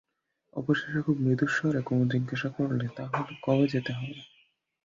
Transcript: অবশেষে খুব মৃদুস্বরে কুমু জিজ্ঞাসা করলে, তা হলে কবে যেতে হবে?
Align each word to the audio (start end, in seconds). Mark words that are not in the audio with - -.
অবশেষে 0.53 0.99
খুব 1.01 1.17
মৃদুস্বরে 1.19 1.81
কুমু 1.81 2.03
জিজ্ঞাসা 2.13 2.49
করলে, 2.49 2.85
তা 2.95 3.03
হলে 3.11 3.33
কবে 3.43 3.65
যেতে 3.67 3.91
হবে? 3.93 4.17